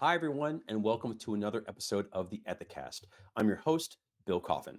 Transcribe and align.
Hi, 0.00 0.14
everyone, 0.14 0.60
and 0.68 0.80
welcome 0.80 1.18
to 1.18 1.34
another 1.34 1.64
episode 1.66 2.06
of 2.12 2.30
the 2.30 2.40
Ethicast. 2.48 3.00
I'm 3.34 3.48
your 3.48 3.56
host, 3.56 3.96
Bill 4.28 4.38
Coffin. 4.38 4.78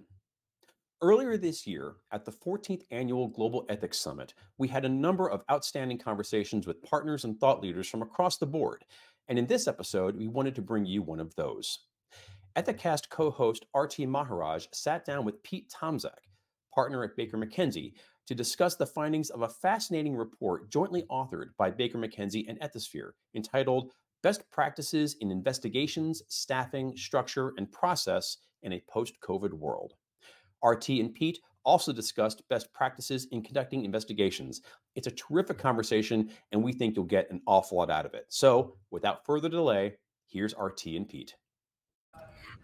Earlier 1.02 1.36
this 1.36 1.66
year, 1.66 1.96
at 2.10 2.24
the 2.24 2.32
14th 2.32 2.84
Annual 2.90 3.28
Global 3.28 3.66
Ethics 3.68 3.98
Summit, 3.98 4.32
we 4.56 4.66
had 4.66 4.86
a 4.86 4.88
number 4.88 5.28
of 5.28 5.42
outstanding 5.50 5.98
conversations 5.98 6.66
with 6.66 6.82
partners 6.82 7.24
and 7.24 7.38
thought 7.38 7.60
leaders 7.60 7.86
from 7.86 8.00
across 8.00 8.38
the 8.38 8.46
board. 8.46 8.86
And 9.28 9.38
in 9.38 9.46
this 9.46 9.68
episode, 9.68 10.16
we 10.16 10.26
wanted 10.26 10.54
to 10.54 10.62
bring 10.62 10.86
you 10.86 11.02
one 11.02 11.20
of 11.20 11.34
those. 11.34 11.80
Ethicast 12.56 13.10
co 13.10 13.30
host 13.30 13.66
Aarti 13.76 14.08
Maharaj 14.08 14.68
sat 14.72 15.04
down 15.04 15.26
with 15.26 15.42
Pete 15.42 15.70
Tomczak, 15.70 16.30
partner 16.74 17.04
at 17.04 17.14
Baker 17.14 17.36
McKenzie, 17.36 17.92
to 18.26 18.34
discuss 18.34 18.76
the 18.76 18.86
findings 18.86 19.28
of 19.28 19.42
a 19.42 19.48
fascinating 19.50 20.16
report 20.16 20.70
jointly 20.70 21.02
authored 21.10 21.50
by 21.58 21.70
Baker 21.70 21.98
McKenzie 21.98 22.46
and 22.48 22.58
Ethisphere 22.60 23.10
entitled 23.34 23.92
Best 24.22 24.50
Practices 24.50 25.16
in 25.20 25.30
Investigations, 25.30 26.22
Staffing, 26.28 26.94
Structure, 26.94 27.54
and 27.56 27.70
Process 27.72 28.36
in 28.62 28.74
a 28.74 28.84
Post 28.86 29.14
COVID 29.26 29.54
World. 29.54 29.94
Aarti 30.62 31.00
and 31.00 31.14
Pete 31.14 31.40
also 31.64 31.90
discussed 31.90 32.46
best 32.50 32.72
practices 32.74 33.26
in 33.32 33.42
conducting 33.42 33.84
investigations. 33.84 34.60
It's 34.94 35.06
a 35.06 35.10
terrific 35.10 35.56
conversation, 35.56 36.30
and 36.52 36.62
we 36.62 36.72
think 36.72 36.96
you'll 36.96 37.06
get 37.06 37.30
an 37.30 37.40
awful 37.46 37.78
lot 37.78 37.90
out 37.90 38.04
of 38.04 38.12
it. 38.12 38.26
So, 38.28 38.76
without 38.90 39.24
further 39.24 39.48
delay, 39.48 39.96
here's 40.26 40.52
Aarti 40.52 40.98
and 40.98 41.08
Pete. 41.08 41.34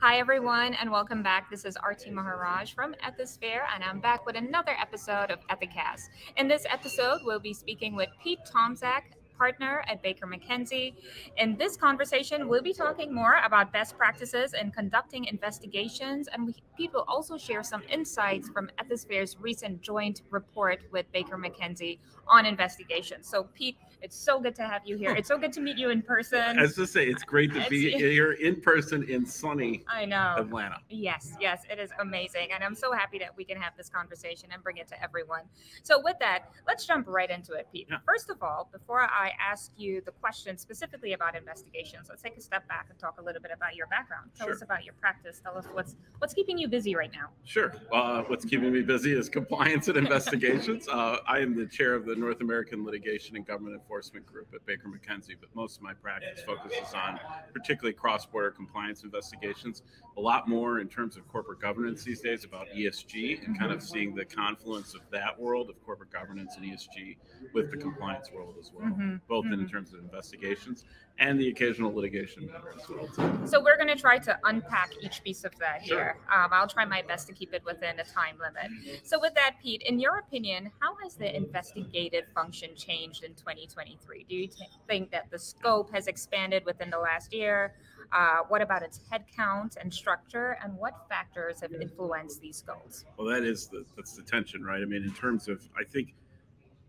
Hi, 0.02 0.18
everyone, 0.18 0.74
and 0.74 0.90
welcome 0.90 1.22
back. 1.22 1.48
This 1.50 1.64
is 1.64 1.78
Aarti 1.78 2.12
Maharaj 2.12 2.74
from 2.74 2.94
Ethisphere, 3.02 3.62
and 3.74 3.82
I'm 3.82 4.00
back 4.00 4.26
with 4.26 4.36
another 4.36 4.76
episode 4.78 5.30
of 5.30 5.38
Ethicast. 5.48 6.02
In 6.36 6.48
this 6.48 6.66
episode, 6.70 7.20
we'll 7.24 7.40
be 7.40 7.54
speaking 7.54 7.96
with 7.96 8.10
Pete 8.22 8.40
Tomczak, 8.54 9.02
partner 9.36 9.84
at 9.88 10.02
Baker 10.02 10.26
McKenzie. 10.26 10.94
In 11.36 11.56
this 11.56 11.76
conversation, 11.76 12.48
we'll 12.48 12.62
be 12.62 12.72
talking 12.72 13.14
more 13.14 13.40
about 13.44 13.72
best 13.72 13.96
practices 13.96 14.54
in 14.54 14.70
conducting 14.70 15.24
investigations, 15.26 16.28
and 16.32 16.46
we, 16.46 16.54
Pete 16.76 16.92
will 16.92 17.04
also 17.08 17.36
share 17.36 17.62
some 17.62 17.82
insights 17.90 18.48
from 18.48 18.70
Ethisphere's 18.78 19.36
recent 19.40 19.80
joint 19.80 20.22
report 20.30 20.80
with 20.92 21.10
Baker 21.12 21.36
McKenzie 21.36 21.98
on 22.28 22.46
investigations. 22.46 23.28
So, 23.28 23.44
Pete, 23.54 23.76
it's 24.02 24.16
so 24.16 24.40
good 24.40 24.54
to 24.56 24.62
have 24.62 24.82
you 24.84 24.96
here. 24.96 25.12
Hmm. 25.12 25.18
It's 25.18 25.28
so 25.28 25.38
good 25.38 25.52
to 25.54 25.60
meet 25.60 25.78
you 25.78 25.90
in 25.90 26.02
person. 26.02 26.58
As 26.58 26.74
to 26.74 26.86
say, 26.86 27.06
it's 27.06 27.22
great 27.22 27.52
to 27.54 27.64
be 27.68 27.92
here 27.98 28.32
in 28.32 28.60
person 28.60 29.02
in 29.04 29.24
sunny 29.24 29.84
I 29.88 30.04
know. 30.04 30.34
Atlanta. 30.38 30.78
Yes, 30.90 31.34
yes, 31.40 31.62
it 31.70 31.78
is 31.78 31.90
amazing. 32.00 32.48
And 32.54 32.62
I'm 32.62 32.74
so 32.74 32.92
happy 32.92 33.18
that 33.18 33.36
we 33.36 33.44
can 33.44 33.56
have 33.60 33.72
this 33.76 33.88
conversation 33.88 34.48
and 34.52 34.62
bring 34.62 34.76
it 34.78 34.88
to 34.88 35.02
everyone. 35.02 35.42
So, 35.82 36.00
with 36.02 36.16
that, 36.20 36.50
let's 36.66 36.86
jump 36.86 37.06
right 37.08 37.30
into 37.30 37.52
it, 37.52 37.68
Pete. 37.72 37.86
Yeah. 37.90 37.98
First 38.04 38.30
of 38.30 38.42
all, 38.42 38.68
before 38.72 39.02
I 39.02 39.25
ask 39.40 39.72
you 39.76 40.00
the 40.04 40.12
question 40.12 40.56
specifically 40.58 41.12
about 41.12 41.36
investigations, 41.36 42.06
let's 42.08 42.22
take 42.22 42.36
a 42.36 42.40
step 42.40 42.66
back 42.68 42.86
and 42.90 42.98
talk 42.98 43.20
a 43.20 43.22
little 43.22 43.40
bit 43.42 43.50
about 43.54 43.74
your 43.76 43.86
background. 43.88 44.30
Tell 44.36 44.46
Sure. 44.46 44.54
us 44.56 44.62
about 44.62 44.84
your 44.84 44.94
practice. 44.94 45.40
Tell 45.42 45.56
us 45.56 45.66
what's 45.72 45.96
what's 46.18 46.34
keeping 46.34 46.56
you 46.58 46.68
busy 46.68 46.94
right 46.94 47.12
now. 47.12 47.30
Sure. 47.44 47.74
Uh, 47.92 48.22
what's 48.22 48.44
keeping 48.44 48.72
me 48.72 48.82
busy 48.82 49.12
is 49.12 49.28
compliance 49.28 49.88
and 49.88 49.96
investigations. 49.96 50.86
Uh, 50.96 51.18
I 51.28 51.40
am 51.40 51.54
the 51.54 51.66
chair 51.66 51.94
of 51.94 52.06
the 52.06 52.14
North 52.16 52.40
American 52.40 52.84
Litigation 52.84 53.36
and 53.36 53.46
Government 53.46 53.74
Enforcement 53.74 54.24
Group 54.24 54.48
at 54.54 54.64
Baker 54.66 54.88
McKenzie, 54.88 55.34
but 55.38 55.54
most 55.54 55.76
of 55.76 55.82
my 55.82 55.92
practice 55.92 56.40
focuses 56.42 56.94
on 56.94 57.20
particularly 57.52 57.92
cross-border 57.92 58.50
compliance 58.50 59.02
investigations. 59.04 59.82
A 60.16 60.20
lot 60.20 60.48
more 60.48 60.80
in 60.80 60.88
terms 60.88 61.16
of 61.16 61.26
corporate 61.28 61.60
governance 61.60 62.02
these 62.02 62.20
days 62.20 62.44
about 62.44 62.68
ESG 62.74 63.44
and 63.46 63.58
kind 63.58 63.72
of 63.72 63.82
seeing 63.82 64.14
the 64.14 64.24
confluence 64.24 64.94
of 64.94 65.02
that 65.10 65.38
world 65.38 65.68
of 65.68 65.82
corporate 65.84 66.10
governance 66.10 66.56
and 66.56 66.64
ESG 66.64 67.18
with 67.52 67.70
the 67.70 67.76
compliance 67.76 68.30
world 68.32 68.54
as 68.58 68.70
well, 68.72 68.86
Mhm, 68.88 69.15
both 69.28 69.46
in 69.46 69.52
mhm. 69.52 69.70
terms 69.70 69.92
of 69.92 70.00
investigations 70.00 70.84
and 71.18 71.40
the 71.40 71.48
occasional 71.48 71.94
litigation 71.94 72.46
matter 72.46 72.74
as 72.76 72.88
well. 72.88 73.06
too. 73.08 73.46
So 73.46 73.62
we're 73.62 73.76
going 73.76 73.88
to 73.88 74.00
try 74.00 74.18
to 74.18 74.38
unpack 74.44 74.90
each 75.00 75.22
piece 75.22 75.44
of 75.44 75.56
that 75.58 75.84
Sure. 75.84 75.96
here. 75.96 76.16
Um, 76.30 76.50
I'll 76.52 76.68
try 76.68 76.84
my 76.84 77.02
best 77.02 77.26
to 77.28 77.32
keep 77.32 77.54
it 77.54 77.64
within 77.64 77.98
a 77.98 78.04
time 78.04 78.36
limit. 78.38 79.00
So 79.04 79.18
with 79.18 79.34
that, 79.34 79.56
Pete, 79.62 79.82
in 79.82 79.98
your 79.98 80.18
opinion, 80.18 80.70
how 80.80 80.94
has 81.02 81.14
the 81.14 81.34
investigative 81.34 82.24
function 82.34 82.74
changed 82.76 83.24
in 83.24 83.34
2023? 83.34 84.26
Do 84.28 84.34
you 84.34 84.46
t- 84.46 84.68
think 84.86 85.10
that 85.10 85.30
the 85.30 85.38
scope 85.38 85.90
has 85.92 86.06
expanded 86.06 86.64
within 86.64 86.90
the 86.90 86.98
last 86.98 87.32
year? 87.32 87.74
Uh, 88.12 88.38
what 88.48 88.62
about 88.62 88.82
its 88.82 89.00
headcount 89.12 89.76
and 89.78 89.92
structure, 89.92 90.58
and 90.62 90.76
what 90.76 91.08
factors 91.08 91.60
have 91.60 91.72
influenced 91.72 92.40
these 92.40 92.62
goals? 92.62 93.04
Well, 93.16 93.26
that 93.28 93.42
is 93.42 93.66
the 93.66 93.84
that's 93.96 94.14
the 94.14 94.22
tension, 94.22 94.62
right? 94.62 94.80
I 94.80 94.84
mean, 94.84 95.02
in 95.02 95.12
terms 95.12 95.48
of, 95.48 95.68
I 95.76 95.82
think 95.82 96.14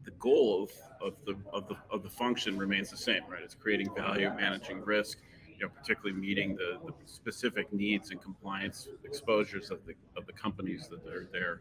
the 0.07 0.11
goal 0.19 0.63
of, 0.63 0.71
of 1.05 1.13
the 1.25 1.35
of 1.51 1.67
the 1.67 1.75
of 1.91 2.01
the 2.01 2.09
function 2.09 2.57
remains 2.57 2.89
the 2.89 2.95
same, 2.97 3.21
right? 3.29 3.41
It's 3.43 3.53
creating 3.53 3.89
value, 3.93 4.31
managing 4.37 4.79
risk, 4.85 5.17
you 5.59 5.65
know, 5.65 5.69
particularly 5.77 6.17
meeting 6.17 6.55
the, 6.55 6.79
the 6.85 6.93
specific 7.05 7.71
needs 7.73 8.11
and 8.11 8.21
compliance 8.21 8.87
exposures 9.03 9.69
of 9.69 9.79
the 9.85 9.95
of 10.15 10.25
the 10.25 10.31
companies 10.31 10.87
that 10.87 11.05
are 11.13 11.27
there. 11.33 11.59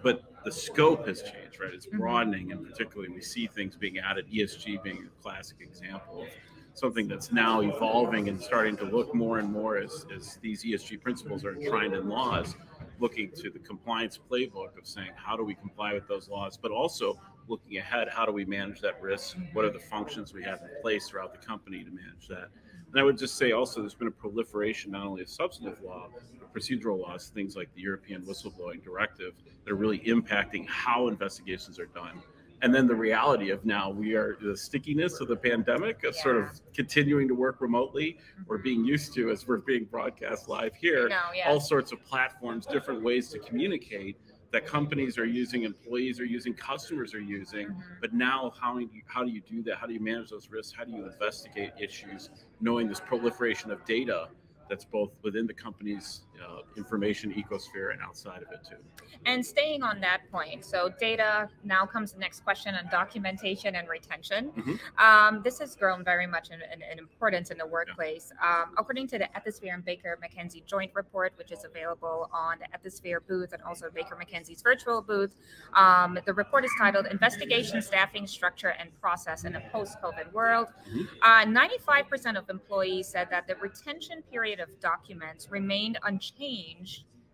But 0.00 0.22
the 0.44 0.52
scope 0.52 1.08
has 1.08 1.22
changed, 1.22 1.58
right? 1.60 1.74
It's 1.74 1.86
Mhm. 1.86 1.98
broadening, 1.98 2.52
and 2.52 2.64
particularly 2.64 3.12
we 3.12 3.20
see 3.20 3.48
things 3.48 3.74
being 3.76 3.98
added. 3.98 4.26
ESG 4.32 4.76
being 4.84 5.08
a 5.10 5.22
classic 5.22 5.56
example 5.60 6.22
of 6.22 6.28
something 6.74 7.08
that's 7.08 7.32
now 7.32 7.62
evolving 7.62 8.28
and 8.28 8.40
starting 8.40 8.76
to 8.76 8.84
look 8.84 9.12
more 9.14 9.38
and 9.40 9.50
more 9.52 9.76
as, 9.76 10.06
as 10.16 10.36
these 10.36 10.64
ESG 10.64 10.96
principles 10.96 11.44
are 11.44 11.54
enshrined 11.56 11.94
in 11.94 12.08
laws, 12.08 12.54
looking 12.98 13.30
to 13.32 13.50
the 13.50 13.58
compliance 13.58 14.18
playbook 14.30 14.78
of 14.78 14.86
saying, 14.86 15.10
how 15.16 15.36
do 15.36 15.44
we 15.44 15.54
comply 15.54 15.94
with 15.94 16.06
those 16.08 16.28
laws? 16.28 16.56
But 16.56 16.70
also 16.70 17.18
looking 17.48 17.78
ahead, 17.78 18.08
how 18.08 18.24
do 18.24 18.32
we 18.32 18.44
manage 18.44 18.80
that 18.80 19.00
risk? 19.02 19.36
What 19.52 19.64
are 19.64 19.70
the 19.70 19.78
functions 19.78 20.32
we 20.32 20.42
have 20.44 20.60
in 20.60 20.68
place 20.80 21.08
throughout 21.08 21.32
the 21.32 21.44
company 21.44 21.84
to 21.84 21.90
manage 21.90 22.28
that? 22.28 22.48
And 22.92 23.00
I 23.00 23.02
would 23.02 23.18
just 23.18 23.36
say 23.36 23.52
also 23.52 23.80
there's 23.80 23.94
been 23.94 24.08
a 24.08 24.12
proliferation 24.12 24.92
not 24.92 25.06
only 25.06 25.22
of 25.22 25.28
substantive 25.28 25.82
law, 25.82 26.08
but 26.38 26.52
procedural 26.52 27.00
laws, 27.00 27.30
things 27.34 27.56
like 27.56 27.72
the 27.74 27.80
European 27.80 28.22
whistleblowing 28.22 28.84
directive 28.84 29.32
that 29.64 29.72
are 29.72 29.76
really 29.76 30.00
impacting 30.00 30.68
how 30.68 31.08
investigations 31.08 31.78
are 31.78 31.86
done 31.86 32.22
and 32.62 32.72
then 32.72 32.86
the 32.86 32.94
reality 32.94 33.50
of 33.50 33.64
now 33.64 33.90
we 33.90 34.14
are 34.14 34.36
the 34.40 34.56
stickiness 34.56 35.20
of 35.20 35.28
the 35.28 35.36
pandemic 35.36 36.04
of 36.04 36.14
sort 36.14 36.36
of 36.36 36.48
continuing 36.72 37.28
to 37.28 37.34
work 37.34 37.60
remotely 37.60 38.16
we're 38.46 38.58
being 38.58 38.84
used 38.84 39.12
to 39.12 39.30
as 39.30 39.46
we're 39.46 39.58
being 39.58 39.84
broadcast 39.84 40.48
live 40.48 40.74
here 40.74 41.08
No, 41.08 41.16
yeah. 41.34 41.50
all 41.50 41.60
sorts 41.60 41.92
of 41.92 42.02
platforms 42.04 42.64
different 42.66 43.02
ways 43.02 43.28
to 43.30 43.38
communicate 43.40 44.16
that 44.52 44.66
companies 44.66 45.18
are 45.18 45.24
using 45.24 45.64
employees 45.64 46.20
are 46.20 46.24
using 46.26 46.52
customers 46.54 47.14
are 47.14 47.20
using. 47.20 47.68
Mhm. 47.68 47.82
but 48.00 48.12
now 48.14 48.52
how 48.60 48.74
do 48.78 48.82
you, 48.82 49.02
how 49.06 49.24
do 49.24 49.30
you 49.30 49.40
do 49.40 49.62
that? 49.62 49.76
How 49.78 49.86
do 49.86 49.94
you 49.94 50.00
manage 50.00 50.28
those 50.30 50.50
risks? 50.50 50.74
How 50.76 50.84
do 50.84 50.92
you 50.92 51.06
investigate 51.06 51.70
issues 51.80 52.28
knowing 52.60 52.86
this 52.86 53.00
proliferation 53.00 53.70
of 53.70 53.82
data 53.86 54.28
that's 54.68 54.84
both 54.84 55.10
within 55.22 55.46
the 55.46 55.54
company's 55.54 56.22
uh, 56.40 56.62
information 56.76 57.32
ecosphere 57.32 57.92
and 57.92 58.00
outside 58.00 58.42
of 58.42 58.48
it 58.52 58.60
too 58.68 58.76
And 59.24 59.44
staying 59.44 59.82
on 59.82 60.00
that 60.00 60.22
point, 60.32 60.64
so 60.64 60.90
data 60.98 61.48
now 61.62 61.86
comes 61.86 62.12
the 62.12 62.18
next 62.18 62.42
question 62.42 62.74
on 62.74 62.88
documentation 62.90 63.76
and 63.76 63.88
retention. 63.88 64.50
Mhm. 64.52 64.80
Um, 64.98 65.42
this 65.42 65.58
has 65.60 65.76
grown 65.76 66.02
very 66.02 66.26
much 66.26 66.50
in, 66.50 66.60
in, 66.72 66.82
in 66.90 66.98
importance 66.98 67.50
in 67.50 67.58
the 67.58 67.66
workplace. 67.66 68.32
Um, 68.42 68.74
according 68.78 69.06
to 69.08 69.18
the 69.18 69.28
Ethisphere 69.36 69.74
and 69.74 69.84
Baker 69.84 70.18
McKenzie 70.22 70.64
joint 70.66 70.90
report, 70.94 71.34
which 71.36 71.52
is 71.52 71.64
available 71.64 72.28
on 72.32 72.58
the 72.58 72.66
Ethisphere 72.76 73.20
booth 73.28 73.52
and 73.52 73.62
also 73.62 73.90
Baker 73.90 74.18
McKenzie's 74.20 74.62
virtual 74.62 75.02
booth, 75.02 75.36
um, 75.74 76.18
the 76.26 76.34
report 76.34 76.64
is 76.64 76.72
titled 76.78 77.06
Investigation 77.06 77.80
Staffing 77.82 78.26
Structure 78.26 78.74
and 78.80 78.88
Process 79.00 79.44
in 79.44 79.54
a 79.54 79.60
Post 79.70 79.98
COVID 80.02 80.32
World. 80.32 80.68
Mhm. 80.88 81.08
Uh, 81.22 81.44
95% 81.44 82.36
of 82.36 82.48
employees 82.50 83.06
said 83.06 83.28
that 83.30 83.46
the 83.46 83.54
retention 83.56 84.22
period 84.22 84.58
of 84.58 84.68
documents 84.80 85.48
remained 85.50 85.98
unchanged 86.02 86.21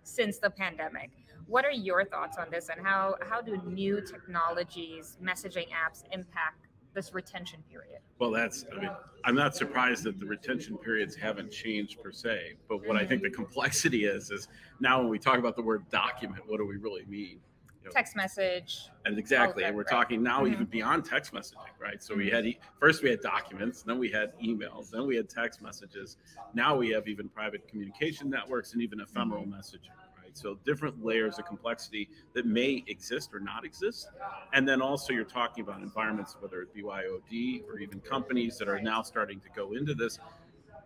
since 0.02 0.38
the 0.38 0.50
pandemic. 0.50 1.11
What 1.46 1.64
are 1.64 1.70
your 1.70 2.05
thoughts 2.05 2.37
on 2.37 2.50
this, 2.50 2.69
and 2.69 2.85
how 2.85 3.17
how 3.29 3.40
do 3.40 3.61
new 3.64 4.00
technologies, 4.00 5.17
messaging 5.23 5.69
apps, 5.69 6.05
impact 6.12 6.67
this 6.94 7.14
retention 7.14 7.62
period? 7.70 8.00
Well, 8.19 8.31
that's, 8.31 8.64
I 8.75 8.81
mean, 8.81 8.90
I'm 9.25 9.35
not 9.35 9.55
surprised 9.55 10.05
that 10.05 10.19
the 10.19 10.26
retention 10.26 10.76
periods 10.76 11.14
haven't 11.14 11.52
changed 11.52 12.02
per 12.02 12.11
se. 12.11 12.55
But 12.69 12.87
what 12.87 12.96
I 12.96 13.06
think 13.06 13.23
the 13.23 13.31
complexity 13.31 14.05
is, 14.05 14.31
is 14.31 14.49
now 14.81 15.00
when 15.00 15.08
we 15.08 15.19
talk 15.19 15.38
about 15.38 15.55
the 15.55 15.62
word 15.62 15.88
document, 15.90 16.43
what 16.46 16.58
do 16.58 16.67
we 16.67 16.76
really 16.76 17.05
mean? 17.06 17.40
You 17.82 17.88
know, 17.88 17.92
Text 17.92 18.16
message. 18.16 18.80
And 19.06 19.19
exactly, 19.19 19.64
and 19.64 19.75
we're 19.75 19.82
right. 19.82 19.88
talking 19.90 20.22
now 20.22 20.42
Mhm. 20.44 20.52
even 20.52 20.66
beyond 20.66 21.04
text 21.04 21.32
messaging, 21.32 21.54
right? 21.80 22.02
So 22.02 22.12
Mm-hmm. 22.14 22.22
we 22.25 22.30
had 22.30 22.46
e- 22.46 22.58
first 22.80 23.02
we 23.02 23.10
had 23.10 23.20
documents, 23.22 23.82
then 23.82 23.98
we 23.98 24.10
had 24.10 24.32
emails, 24.40 24.90
then 24.90 25.06
we 25.06 25.16
had 25.16 25.28
text 25.30 25.62
messages. 25.62 26.16
Now 26.54 26.76
we 26.76 26.90
have 26.90 27.06
even 27.08 27.28
private 27.28 27.66
communication 27.69 28.28
networks 28.28 28.72
and 28.75 28.82
even 28.82 29.00
ephemeral 29.00 29.44
Mm-hmm. 29.44 29.54
messaging, 29.54 29.94
right? 30.20 30.36
So 30.36 30.56
different 30.64 31.02
layers 31.04 31.38
of 31.38 31.46
complexity 31.46 32.08
that 32.34 32.44
may 32.46 32.84
exist 32.88 33.32
or 33.32 33.40
not 33.40 33.64
exist. 33.64 34.08
And 34.52 34.69
then 34.69 34.82
also 34.82 35.12
you're 35.12 35.25
talking 35.25 35.62
about 35.64 35.80
environments, 35.80 36.36
whether 36.40 36.60
it 36.60 36.75
be 36.75 36.82
BYOD 36.82 37.62
or 37.69 37.78
even 37.78 38.00
companies 38.00 38.58
that 38.58 38.69
are 38.69 38.80
now 38.80 39.02
starting 39.02 39.40
to 39.40 39.48
go 39.50 39.72
into 39.72 39.94
this, 39.94 40.19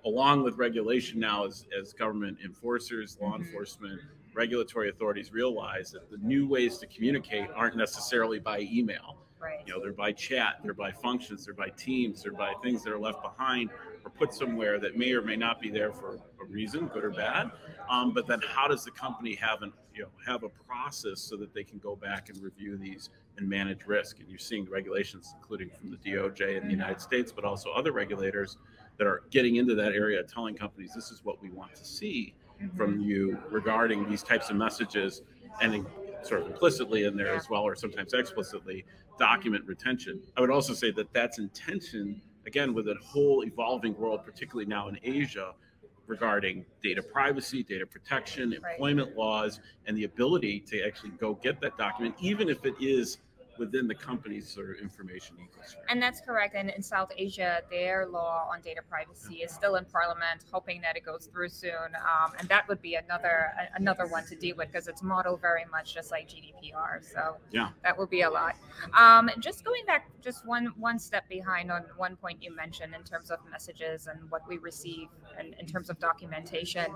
along 0.05 0.43
with 0.45 0.57
regulation 0.57 1.19
now 1.19 1.45
as, 1.47 1.67
as 1.77 1.93
government 1.93 2.39
enforcers, 2.45 3.19
law 3.21 3.33
Mhm. 3.33 3.39
enforcement, 3.39 4.01
regulatory 4.35 4.89
authorities 4.89 5.33
realize 5.33 5.91
that 5.93 6.11
the 6.11 6.19
new 6.19 6.47
ways 6.47 6.79
to 6.79 6.87
communicate 6.87 7.49
aren't 7.55 7.77
necessarily 7.77 8.39
by 8.39 8.61
email. 8.61 9.19
Right. 9.41 9.59
You 9.67 9.73
know, 9.73 9.81
they're 9.81 9.93
by 9.93 10.13
chat, 10.13 10.61
they're 10.63 10.73
by 10.73 10.93
functions, 10.93 11.45
they're 11.45 11.55
by 11.55 11.71
teams, 11.71 12.23
they're 12.23 12.33
by 12.33 12.53
things 12.63 12.85
that 12.85 12.93
are 12.93 12.99
left 12.99 13.23
behind 13.23 13.71
or 14.05 14.11
put 14.11 14.33
somewhere 14.33 14.79
that 14.79 14.97
may 14.97 15.13
or 15.13 15.23
may 15.23 15.35
not 15.35 15.61
be 15.61 15.69
there 15.69 15.93
for 15.93 16.15
a 16.15 16.45
reason, 16.49 16.87
good 16.89 17.03
or 17.03 17.11
bad. 17.11 17.51
Um, 17.91 18.13
but 18.15 18.29
then 18.29 18.41
how 18.47 18.69
does 18.69 18.85
the 18.85 18.93
company 18.93 19.35
have 19.35 19.63
an 19.63 19.73
you 19.95 20.03
know 20.03 20.09
have 20.25 20.45
a 20.45 20.49
process 20.49 21.21
so 21.21 21.37
that 21.37 21.53
they 21.53 21.65
can 21.65 21.79
go 21.79 21.97
back 21.97 22.29
and 22.29 22.41
review 22.41 22.77
these 22.77 23.11
and 23.37 23.49
manage 23.49 23.85
risk? 23.85 24.21
And 24.21 24.29
you're 24.29 24.39
seeing 24.39 24.69
regulations, 24.71 25.35
including 25.37 25.71
from 25.71 25.91
the 25.91 25.97
DOJ 25.97 26.61
in 26.61 26.65
the 26.65 26.71
United 26.71 27.01
States, 27.01 27.33
but 27.33 27.45
also 27.45 27.73
other 27.73 27.91
regulators 27.91 28.59
that 28.99 29.09
are 29.09 29.25
getting 29.31 29.57
into 29.57 29.75
that 29.75 29.93
area, 29.93 30.23
telling 30.23 30.55
companies 30.55 30.93
this 30.95 31.11
is 31.11 31.25
what 31.25 31.43
we 31.43 31.51
want 31.51 31.75
to 31.75 31.85
see. 31.85 32.35
From 32.77 32.95
mm-hmm. 32.95 33.03
you 33.03 33.39
regarding 33.51 34.09
these 34.09 34.23
types 34.23 34.51
of 34.51 34.57
messages, 34.57 35.23
and 35.61 35.87
sort 36.23 36.43
of 36.43 36.47
implicitly 36.49 37.05
in 37.05 37.17
there 37.17 37.35
as 37.35 37.49
well, 37.51 37.63
or 37.63 37.75
sometimes 37.75 38.15
explicitly, 38.15 38.85
document 39.19 39.65
retention. 39.67 40.21
I 40.37 40.41
would 40.41 40.51
also 40.51 40.73
say 40.75 40.91
that 40.93 41.13
that's 41.13 41.39
intention 41.39 42.21
again 42.47 42.75
with 42.75 42.89
a 42.89 42.97
whole 43.03 43.45
evolving 43.45 43.97
world, 43.97 44.25
particularly 44.25 44.67
now 44.67 44.89
in 44.89 44.99
Asia, 45.03 45.55
regarding 46.07 46.65
data 46.83 47.03
privacy, 47.03 47.63
data 47.63 47.87
protection, 47.87 48.51
Right. 48.51 48.73
employment 48.73 49.17
laws, 49.17 49.61
and 49.87 49.97
the 49.97 50.05
ability 50.05 50.61
to 50.61 50.83
actually 50.83 51.11
go 51.11 51.35
get 51.35 51.61
that 51.61 51.77
document, 51.77 52.15
even 52.21 52.49
if 52.49 52.65
it 52.65 52.75
is 52.81 53.19
within 53.59 53.87
the 53.87 53.95
company's 53.95 54.49
sort 54.49 54.71
of 54.71 54.77
information 54.81 55.37
ecosystem. 55.37 55.77
And 55.89 56.03
that's 56.03 56.21
correct. 56.21 56.55
And 56.55 56.71
in 56.71 56.83
South 56.83 57.13
Asia, 57.17 57.61
their 57.71 58.07
law 58.07 58.49
on 58.53 58.61
data 58.63 58.81
privacy 58.89 59.37
is 59.37 59.53
still 59.53 59.77
in 59.77 59.85
Parliament, 59.85 60.45
hoping 60.51 60.81
that 60.81 60.97
it 60.97 61.05
goes 61.05 61.27
through 61.33 61.51
soon. 61.51 61.71
Um, 61.97 62.33
and 62.39 62.49
that 62.49 62.67
would 62.69 62.81
be 62.81 62.95
another 62.95 63.53
a- 63.59 63.77
another 63.77 64.07
one 64.07 64.25
to 64.27 64.35
deal 64.37 64.57
with 64.57 64.69
because 64.73 64.89
it's 64.89 65.03
modeled 65.03 65.41
very 65.41 65.65
much 65.71 65.95
just 65.95 66.11
like 66.11 66.29
GDPR. 66.29 67.01
So 67.03 67.37
Yeah. 67.51 67.71
that 67.83 67.99
would 67.99 68.11
be 68.11 68.23
a 68.23 68.31
lot. 68.31 68.57
Um, 68.97 69.31
just 69.39 69.65
going 69.65 69.85
back, 69.87 70.09
just 70.23 70.47
one 70.47 70.67
one 70.79 70.99
step 70.99 71.29
behind 71.29 71.71
on 71.71 71.83
one 71.97 72.17
point 72.17 72.43
you 72.43 72.55
mentioned 72.55 72.95
in 72.95 73.03
terms 73.05 73.31
of 73.31 73.39
messages 73.51 74.07
and 74.07 74.31
what 74.31 74.43
we 74.49 74.59
receive, 74.59 75.09
and 75.39 75.55
in 75.59 75.67
terms 75.67 75.91
of 75.91 75.99
documentation. 75.99 76.95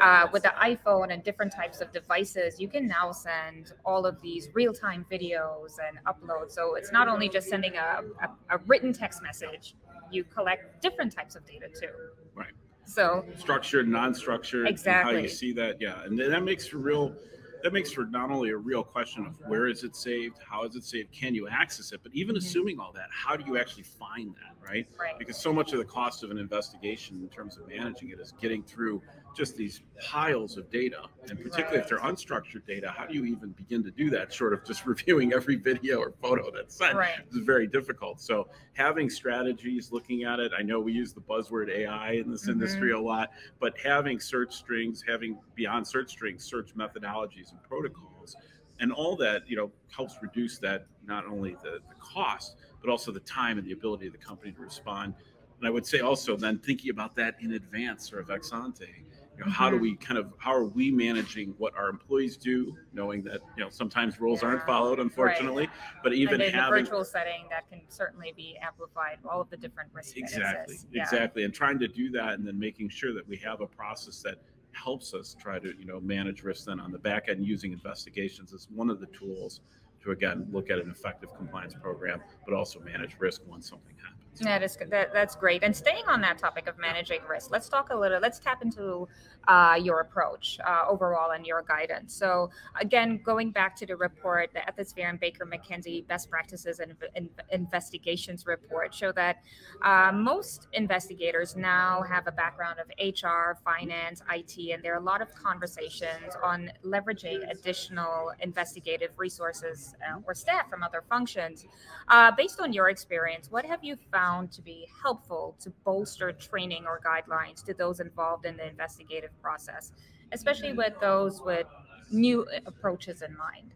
Uh, 0.00 0.28
with 0.32 0.42
the 0.44 0.52
iPhone 0.60 1.12
and 1.12 1.22
different 1.24 1.52
types 1.52 1.80
of 1.80 1.90
devices, 1.92 2.60
you 2.60 2.68
can 2.68 2.86
now 2.86 3.12
send 3.12 3.72
all 3.84 4.06
of 4.06 4.20
these 4.22 4.48
real 4.54 4.72
time 4.72 5.04
videos 5.10 5.78
and 5.86 5.98
upload. 6.06 6.50
So 6.50 6.74
it's 6.74 6.92
not 6.92 7.08
only 7.08 7.28
just 7.28 7.48
sending 7.48 7.76
a, 7.76 8.02
a, 8.22 8.56
a 8.56 8.58
written 8.66 8.92
text 8.92 9.22
message, 9.22 9.74
you 10.10 10.24
collect 10.24 10.80
different 10.82 11.14
types 11.14 11.34
of 11.36 11.44
data 11.46 11.66
too. 11.68 11.88
Right. 12.34 12.52
So, 12.84 13.24
structured, 13.36 13.88
non-structured, 13.88 14.68
and 14.68 14.78
how 14.86 15.10
you 15.10 15.28
see 15.28 15.52
that, 15.54 15.80
yeah, 15.80 16.04
and 16.04 16.18
that 16.18 16.44
makes 16.44 16.66
for 16.68 16.78
real. 16.78 17.16
That 17.62 17.72
makes 17.72 17.90
for 17.90 18.04
not 18.04 18.30
only 18.30 18.50
a 18.50 18.56
real 18.56 18.84
question 18.84 19.26
of 19.26 19.34
where 19.48 19.66
is 19.66 19.82
it 19.82 19.96
saved, 19.96 20.36
how 20.48 20.64
is 20.64 20.76
it 20.76 20.84
saved, 20.84 21.10
can 21.10 21.34
you 21.34 21.48
access 21.48 21.90
it, 21.90 22.00
but 22.02 22.12
even 22.14 22.36
Mhm. 22.36 22.38
assuming 22.38 22.78
all 22.78 22.92
that, 22.92 23.08
how 23.10 23.34
do 23.34 23.44
you 23.44 23.58
actually 23.58 23.82
find 23.82 24.32
that, 24.36 24.54
right? 24.62 24.86
right. 25.00 25.18
Because 25.18 25.38
so 25.38 25.52
much 25.52 25.72
of 25.72 25.78
the 25.78 25.84
cost 25.84 26.22
of 26.22 26.30
an 26.30 26.38
investigation 26.38 27.18
in 27.20 27.28
terms 27.28 27.56
of 27.56 27.66
managing 27.66 28.10
it 28.10 28.20
is 28.20 28.32
getting 28.40 28.62
through 28.62 29.02
just 29.36 29.56
these 29.56 29.82
piles 30.00 30.56
of 30.56 30.70
data, 30.70 31.02
and 31.28 31.38
particularly 31.40 31.78
if 31.78 31.88
they're 31.88 31.98
unstructured 31.98 32.66
data, 32.66 32.88
how 32.90 33.04
do 33.04 33.14
you 33.14 33.24
even 33.26 33.50
begin 33.50 33.84
to 33.84 33.90
do 33.90 34.08
that? 34.10 34.32
Short 34.32 34.54
of 34.54 34.64
just 34.64 34.86
reviewing 34.86 35.32
every 35.34 35.56
video 35.56 35.98
or 35.98 36.12
photo 36.22 36.50
that's 36.50 36.74
sent, 36.76 36.94
Right. 36.96 37.18
it's 37.26 37.36
very 37.36 37.66
difficult. 37.66 38.20
So 38.20 38.48
having 38.74 39.10
strategies, 39.10 39.92
looking 39.92 40.24
at 40.24 40.40
it. 40.40 40.52
I 40.58 40.62
know 40.62 40.80
we 40.80 40.92
use 40.92 41.12
the 41.12 41.20
buzzword 41.20 41.68
AI 41.68 42.12
in 42.12 42.30
this 42.30 42.46
Mhm. 42.46 42.52
industry 42.52 42.92
a 42.92 43.00
lot, 43.00 43.30
but 43.60 43.78
having 43.78 44.18
search 44.18 44.54
strings, 44.54 45.04
having 45.06 45.38
beyond 45.54 45.86
search 45.86 46.10
strings, 46.10 46.42
search 46.42 46.74
methodologies 46.74 47.52
and 47.52 47.62
protocols, 47.62 48.36
and 48.80 48.90
all 48.92 49.16
that, 49.16 49.48
you 49.48 49.56
know, 49.56 49.70
helps 49.94 50.20
reduce 50.22 50.58
that 50.58 50.86
not 51.06 51.26
only 51.26 51.54
the, 51.62 51.80
the 51.88 51.94
cost, 51.98 52.56
but 52.80 52.90
also 52.90 53.12
the 53.12 53.20
time 53.20 53.58
and 53.58 53.66
the 53.66 53.72
ability 53.72 54.06
of 54.06 54.12
the 54.12 54.18
company 54.18 54.52
to 54.52 54.60
respond. 54.60 55.14
And 55.58 55.66
I 55.66 55.70
would 55.70 55.86
say 55.86 56.00
also 56.00 56.36
then 56.36 56.58
thinking 56.58 56.90
about 56.90 57.14
that 57.16 57.36
in 57.40 57.52
advance, 57.52 58.08
sort 58.10 58.22
of 58.22 58.30
ex 58.30 58.52
ante. 58.52 59.04
You 59.38 59.44
know, 59.44 59.50
how 59.50 59.68
do 59.70 59.76
Mhm. 59.76 59.80
we 59.80 59.96
kind 59.96 60.18
of 60.18 60.32
how 60.38 60.52
are 60.54 60.64
we 60.64 60.90
managing 60.90 61.50
what 61.58 61.76
our 61.76 61.90
employees 61.90 62.36
do, 62.38 62.74
knowing 62.92 63.22
that 63.24 63.42
you 63.56 63.62
know 63.62 63.68
sometimes 63.68 64.18
rules 64.18 64.42
aren't 64.42 64.62
followed, 64.64 64.98
unfortunately. 64.98 65.66
Right. 65.66 66.02
But 66.02 66.14
even 66.14 66.40
and 66.40 66.54
in 66.54 66.58
a 66.58 66.68
virtual 66.70 67.04
setting, 67.04 67.46
that 67.50 67.68
can 67.68 67.82
certainly 67.88 68.32
be 68.34 68.56
amplified. 68.62 69.18
All 69.28 69.40
of 69.40 69.50
the 69.50 69.56
different 69.58 69.92
risks 69.92 70.14
exactly. 70.16 70.76
Yeah. 70.90 71.02
exactly 71.02 71.44
and 71.44 71.52
trying 71.52 71.78
to 71.80 71.88
do 71.88 72.10
that 72.12 72.34
and 72.34 72.46
then 72.46 72.58
making 72.58 72.88
sure 72.88 73.12
that 73.12 73.28
we 73.28 73.36
have 73.38 73.60
a 73.60 73.66
process 73.66 74.22
that 74.22 74.38
helps 74.72 75.12
us 75.14 75.34
try 75.38 75.58
to 75.58 75.74
you 75.78 75.84
know 75.86 76.00
manage 76.00 76.42
risk 76.42 76.66
then 76.66 76.80
on 76.80 76.90
the 76.92 76.98
back 76.98 77.28
end 77.28 77.44
using 77.44 77.72
investigations 77.72 78.52
is 78.52 78.68
one 78.70 78.90
of 78.90 79.00
the 79.00 79.06
tools 79.06 79.60
to 80.06 80.12
again 80.12 80.46
look 80.50 80.70
at 80.70 80.78
an 80.78 80.90
effective 80.90 81.34
compliance 81.36 81.74
program 81.74 82.20
but 82.44 82.54
also 82.54 82.80
manage 82.80 83.16
risk 83.18 83.42
once 83.46 83.68
something 83.68 83.94
happens 84.02 84.26
That 84.40 84.62
is 84.62 84.76
that, 84.90 85.12
that's 85.12 85.34
great. 85.34 85.62
And 85.62 85.74
staying 85.74 86.04
on 86.08 86.20
that 86.20 86.38
topic 86.38 86.66
of 86.66 86.78
managing 86.78 87.20
risk, 87.28 87.50
let's 87.50 87.68
talk 87.68 87.90
a 87.90 87.96
little. 87.96 88.20
Let's 88.20 88.38
tap 88.38 88.62
into 88.62 89.08
uh, 89.48 89.78
your 89.80 90.00
approach 90.00 90.58
uh, 90.66 90.84
overall 90.88 91.30
and 91.30 91.46
your 91.46 91.62
guidance. 91.62 92.14
So 92.14 92.50
again, 92.80 93.20
going 93.24 93.50
back 93.50 93.76
to 93.76 93.86
the 93.86 93.96
report, 93.96 94.50
the 94.52 94.60
Ethisphere 94.60 95.08
and 95.08 95.20
Baker 95.20 95.46
McKenzie 95.46 96.06
Best 96.06 96.30
Practices 96.30 96.80
and 96.80 96.94
in, 97.14 97.30
Investigations 97.52 98.46
report 98.46 98.92
show 98.92 99.12
that 99.12 99.42
uh, 99.82 100.10
most 100.12 100.68
investigators 100.72 101.56
now 101.56 102.02
have 102.02 102.26
a 102.26 102.32
background 102.32 102.78
of 102.78 102.86
HR, 102.98 103.56
finance, 103.64 104.22
IT, 104.30 104.72
and 104.72 104.82
there 104.82 104.94
are 104.94 104.98
a 104.98 105.04
lot 105.04 105.22
of 105.22 105.34
conversations 105.34 106.36
on 106.42 106.70
leveraging 106.84 107.50
additional 107.50 108.32
investigative 108.40 109.12
resources 109.16 109.94
uh, 110.02 110.20
or 110.26 110.34
staff 110.34 110.68
from 110.68 110.82
other 110.82 111.02
functions. 111.08 111.64
Uh, 112.08 112.30
based 112.36 112.60
on 112.60 112.72
your 112.72 112.88
experience, 112.88 113.50
what 113.50 113.64
have 113.64 113.82
you 113.82 113.96
found 114.12 114.52
to 114.52 114.62
be 114.62 114.86
helpful 115.02 115.56
to 115.60 115.70
bolster 115.84 116.32
training 116.32 116.84
or 116.86 117.00
guidelines 117.04 117.64
to 117.64 117.74
those 117.74 118.00
involved 118.00 118.46
in 118.46 118.56
the 118.56 118.66
investigative 118.66 119.30
process, 119.40 119.92
especially 120.32 120.72
with 120.72 120.94
those 121.00 121.40
with 121.42 121.66
new 122.10 122.46
approaches 122.66 123.22
in 123.22 123.36
mind? 123.36 123.72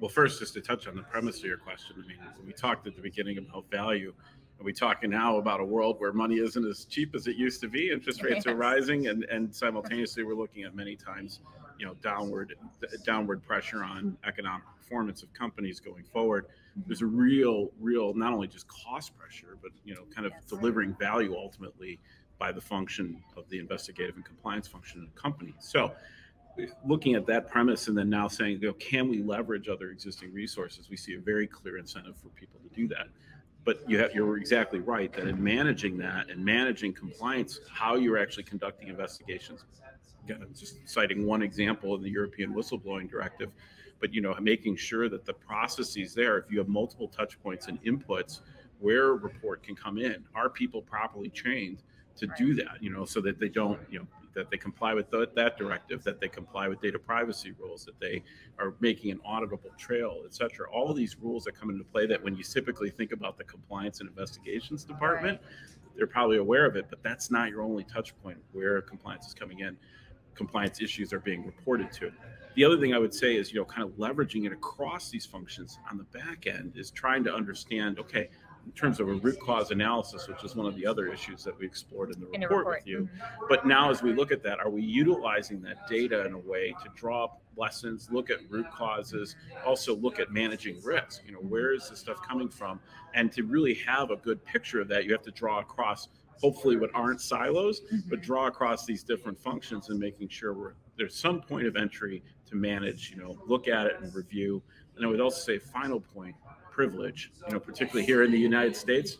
well 0.00 0.08
first 0.10 0.38
just 0.38 0.54
to 0.54 0.60
touch 0.60 0.86
on 0.86 0.94
the 0.94 1.02
premise 1.02 1.38
of 1.38 1.44
your 1.44 1.56
question 1.56 1.96
i 2.02 2.06
mean 2.06 2.18
we 2.46 2.52
talked 2.52 2.86
at 2.86 2.94
the 2.94 3.00
beginning 3.00 3.38
about 3.38 3.64
value 3.70 4.12
are 4.58 4.64
we 4.64 4.72
talking 4.72 5.10
now 5.10 5.36
about 5.36 5.60
a 5.60 5.64
world 5.64 5.96
where 5.98 6.12
money 6.12 6.36
isn't 6.36 6.64
as 6.64 6.84
cheap 6.86 7.14
as 7.14 7.26
it 7.26 7.36
used 7.36 7.60
to 7.60 7.68
be? 7.68 7.90
Interest 7.90 8.22
rates 8.22 8.46
are 8.46 8.54
rising 8.54 9.08
and 9.08 9.24
and 9.24 9.54
simultaneously 9.54 10.24
we're 10.24 10.34
looking 10.34 10.62
at 10.62 10.74
many 10.74 10.96
times 10.96 11.40
you 11.78 11.84
know 11.84 11.94
downward 12.02 12.54
downward 13.04 13.44
pressure 13.46 13.84
on 13.84 14.16
economic 14.26 14.64
performance 14.78 15.22
of 15.22 15.32
companies 15.34 15.78
going 15.78 16.04
forward. 16.04 16.46
Mm-hmm. 16.46 16.82
There's 16.86 17.02
a 17.02 17.06
real 17.06 17.70
real 17.80 18.14
not 18.14 18.32
only 18.32 18.48
just 18.48 18.66
cost 18.68 19.16
pressure 19.18 19.58
but 19.60 19.72
you 19.84 19.94
know 19.94 20.02
kind 20.14 20.26
of 20.26 20.32
Yes. 20.32 20.44
delivering 20.48 20.94
value 20.94 21.34
ultimately 21.36 21.98
by 22.38 22.52
the 22.52 22.60
function 22.60 23.22
of 23.36 23.48
the 23.48 23.58
investigative 23.58 24.16
and 24.16 24.24
compliance 24.24 24.68
function 24.68 25.02
of 25.02 25.14
the 25.14 25.20
company. 25.20 25.54
So 25.58 25.92
looking 26.86 27.14
at 27.14 27.26
that 27.26 27.48
premise 27.48 27.88
and 27.88 27.96
then 27.96 28.08
now 28.08 28.28
saying 28.28 28.58
you 28.60 28.68
know, 28.68 28.72
can 28.74 29.08
we 29.08 29.22
leverage 29.22 29.68
other 29.68 29.90
existing 29.90 30.32
resources? 30.32 30.88
We 30.88 30.96
see 30.96 31.14
a 31.14 31.20
very 31.20 31.46
clear 31.46 31.76
incentive 31.76 32.16
for 32.16 32.28
people 32.28 32.60
to 32.60 32.74
do 32.74 32.88
that 32.88 33.08
but 33.66 33.82
you 33.90 33.98
have, 33.98 34.14
you're 34.14 34.38
exactly 34.38 34.78
right 34.78 35.12
that 35.12 35.26
in 35.26 35.42
managing 35.42 35.98
that 35.98 36.30
and 36.30 36.42
managing 36.42 36.94
compliance 36.94 37.60
how 37.70 37.96
you're 37.96 38.16
actually 38.16 38.44
conducting 38.44 38.88
investigations. 38.88 39.64
Just 40.58 40.88
citing 40.88 41.26
one 41.26 41.42
example 41.42 41.94
in 41.94 42.02
the 42.02 42.10
european 42.10 42.52
whistleblowing 42.52 43.08
directive 43.08 43.50
but 44.00 44.12
you 44.12 44.20
know 44.20 44.34
making 44.40 44.74
sure 44.74 45.08
that 45.08 45.24
the 45.24 45.32
processes 45.32 46.14
there 46.14 46.36
if 46.38 46.50
you 46.50 46.58
have 46.58 46.66
multiple 46.66 47.06
touch 47.06 47.40
points 47.42 47.68
and 47.68 47.80
inputs 47.84 48.40
where 48.80 49.10
a 49.10 49.14
report 49.14 49.62
can 49.62 49.76
come 49.76 49.98
in 49.98 50.24
are 50.34 50.50
people 50.50 50.82
properly 50.82 51.28
trained 51.28 51.78
to 52.16 52.26
do 52.36 52.54
that 52.54 52.78
you 52.80 52.90
know 52.90 53.04
so 53.04 53.20
that 53.20 53.38
they 53.38 53.48
don't 53.48 53.78
you 53.88 54.00
know 54.00 54.06
that 54.36 54.50
they 54.50 54.56
comply 54.56 54.94
with 54.94 55.10
that 55.10 55.56
directive 55.58 56.04
that 56.04 56.20
they 56.20 56.28
comply 56.28 56.68
with 56.68 56.80
data 56.80 56.98
privacy 56.98 57.52
rules 57.58 57.84
that 57.84 57.98
they 57.98 58.22
are 58.60 58.74
making 58.78 59.10
an 59.10 59.18
auditable 59.28 59.76
trail 59.76 60.22
et 60.24 60.32
cetera. 60.34 60.70
All 60.70 60.88
of 60.90 60.96
these 60.96 61.16
rules 61.20 61.42
that 61.44 61.58
come 61.58 61.70
into 61.70 61.82
play 61.82 62.06
that 62.06 62.22
when 62.22 62.36
you 62.36 62.44
typically 62.44 62.90
think 62.90 63.10
about 63.10 63.36
the 63.36 63.44
compliance 63.44 64.00
and 64.00 64.08
investigations 64.08 64.84
department 64.84 65.40
they're 65.96 66.06
probably 66.06 66.36
aware 66.36 66.66
of 66.66 66.76
it 66.76 66.86
but 66.88 67.02
that's 67.02 67.30
not 67.30 67.50
your 67.50 67.62
only 67.62 67.82
touch 67.82 68.14
point 68.22 68.38
where 68.52 68.80
compliance 68.80 69.26
is 69.26 69.34
coming 69.34 69.60
in. 69.60 69.76
Compliance 70.34 70.80
issues 70.82 71.12
are 71.14 71.20
being 71.20 71.44
reported 71.44 71.90
to. 71.92 72.12
The 72.54 72.64
other 72.64 72.78
thing 72.78 72.94
i 72.94 72.98
would 72.98 73.14
say 73.14 73.36
is 73.36 73.52
you 73.52 73.58
know 73.58 73.64
kind 73.64 73.82
of 73.82 73.96
leveraging 73.96 74.46
it 74.46 74.52
across 74.52 75.10
these 75.10 75.26
functions 75.26 75.78
on 75.90 75.96
the 75.96 76.04
back 76.04 76.46
end 76.46 76.74
is 76.76 76.90
trying 76.90 77.24
to 77.24 77.34
understand 77.34 77.98
okay 77.98 78.28
in 78.66 78.72
terms 78.72 78.98
of 79.00 79.08
a 79.08 79.12
root 79.14 79.38
cause 79.40 79.70
analysis 79.70 80.28
which 80.28 80.42
is 80.44 80.54
one 80.56 80.66
of 80.66 80.74
the 80.74 80.84
other 80.84 81.06
issues 81.06 81.44
that 81.44 81.56
we 81.58 81.64
explored 81.64 82.12
in 82.12 82.20
the 82.20 82.26
In 82.32 82.40
report, 82.42 82.58
report. 82.58 82.78
with 82.80 82.86
you 82.86 83.08
Mhm. 83.14 83.48
but 83.48 83.64
now, 83.66 83.90
as 83.90 84.02
we 84.02 84.12
look 84.12 84.32
at 84.32 84.42
that, 84.42 84.58
are 84.58 84.68
we 84.68 84.82
utilizing 84.82 85.62
that 85.62 85.86
data 85.88 86.26
in 86.26 86.32
a 86.32 86.38
way 86.38 86.74
to 86.82 86.88
draw 86.96 87.28
lessons, 87.56 88.10
look 88.10 88.28
at 88.28 88.38
root 88.50 88.68
causes, 88.70 89.36
also 89.64 89.94
look 89.94 90.18
at 90.18 90.30
managing 90.32 90.82
risk? 90.82 91.22
You 91.24 91.32
know, 91.32 91.38
where 91.38 91.72
is 91.72 91.88
this 91.88 92.00
stuff 92.00 92.20
coming 92.22 92.48
from? 92.48 92.80
And 93.14 93.30
to 93.32 93.44
really 93.44 93.74
have 93.74 94.10
a 94.10 94.16
good 94.16 94.44
picture 94.44 94.80
of 94.80 94.88
that, 94.88 95.04
you 95.04 95.12
have 95.12 95.22
to 95.22 95.30
draw 95.30 95.60
across, 95.60 96.08
hopefully, 96.40 96.76
what 96.76 96.90
aren't 96.92 97.20
silos, 97.20 97.80
but 98.08 98.18
Mhm. 98.18 98.22
draw 98.22 98.46
across 98.48 98.84
these 98.84 99.02
different 99.04 99.38
functions 99.38 99.88
and 99.90 99.98
making 99.98 100.28
sure 100.28 100.52
we're, 100.52 100.74
there's 100.96 101.14
some 101.14 101.40
point 101.40 101.66
of 101.66 101.76
entry 101.76 102.22
to 102.46 102.56
manage, 102.56 103.10
you 103.10 103.16
know, 103.16 103.38
look 103.46 103.68
at 103.68 103.86
it 103.86 104.00
and 104.00 104.12
review. 104.14 104.62
And 104.96 105.04
I 105.04 105.08
would 105.08 105.20
also 105.20 105.40
say, 105.40 105.58
final 105.58 106.00
point, 106.00 106.34
privilege, 106.80 107.32
you 107.46 107.54
know, 107.54 107.58
particularly 107.60 108.04
here 108.04 108.22
in 108.22 108.30
the 108.30 108.38
United 108.38 108.76
States. 108.76 109.16